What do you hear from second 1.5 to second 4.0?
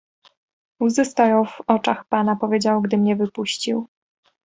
oczach pana, powiedział, gdy mnie wypuścił."